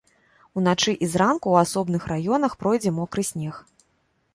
[0.61, 3.67] Уначы і зранку ў асобных раёнах пройдзе мокры снег.